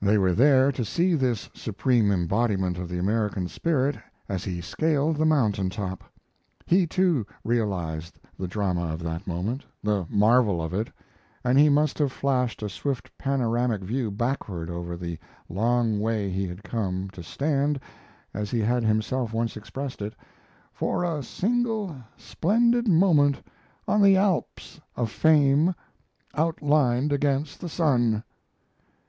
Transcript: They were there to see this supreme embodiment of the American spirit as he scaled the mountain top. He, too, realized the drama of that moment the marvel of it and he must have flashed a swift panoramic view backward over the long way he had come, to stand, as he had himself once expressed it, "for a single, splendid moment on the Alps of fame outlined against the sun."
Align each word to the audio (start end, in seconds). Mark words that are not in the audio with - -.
They 0.00 0.18
were 0.18 0.34
there 0.34 0.70
to 0.70 0.84
see 0.84 1.14
this 1.16 1.50
supreme 1.52 2.12
embodiment 2.12 2.78
of 2.78 2.88
the 2.88 3.00
American 3.00 3.48
spirit 3.48 3.98
as 4.28 4.44
he 4.44 4.60
scaled 4.60 5.16
the 5.16 5.26
mountain 5.26 5.68
top. 5.68 6.04
He, 6.64 6.86
too, 6.86 7.26
realized 7.42 8.16
the 8.38 8.46
drama 8.46 8.92
of 8.92 9.02
that 9.02 9.26
moment 9.26 9.64
the 9.82 10.06
marvel 10.08 10.62
of 10.62 10.72
it 10.72 10.92
and 11.42 11.58
he 11.58 11.68
must 11.68 11.98
have 11.98 12.12
flashed 12.12 12.62
a 12.62 12.68
swift 12.68 13.10
panoramic 13.18 13.82
view 13.82 14.12
backward 14.12 14.70
over 14.70 14.96
the 14.96 15.18
long 15.48 15.98
way 15.98 16.30
he 16.30 16.46
had 16.46 16.62
come, 16.62 17.10
to 17.10 17.24
stand, 17.24 17.80
as 18.32 18.52
he 18.52 18.60
had 18.60 18.84
himself 18.84 19.32
once 19.32 19.56
expressed 19.56 20.00
it, 20.00 20.14
"for 20.72 21.02
a 21.02 21.20
single, 21.20 21.96
splendid 22.16 22.86
moment 22.86 23.42
on 23.88 24.00
the 24.02 24.16
Alps 24.16 24.80
of 24.94 25.10
fame 25.10 25.74
outlined 26.34 27.12
against 27.12 27.60
the 27.60 27.68
sun." 27.68 28.22